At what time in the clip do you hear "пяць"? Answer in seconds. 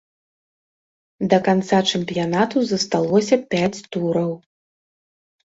3.53-3.77